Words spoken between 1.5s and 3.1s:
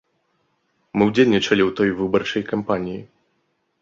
ў той выбарчай кампаніі.